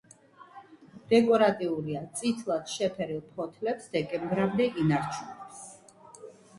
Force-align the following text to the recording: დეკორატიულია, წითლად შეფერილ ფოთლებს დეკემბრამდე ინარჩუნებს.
დეკორატიულია, 1.11 2.01
წითლად 2.23 2.73
შეფერილ 2.79 3.23
ფოთლებს 3.39 3.89
დეკემბრამდე 3.95 4.71
ინარჩუნებს. 4.87 5.67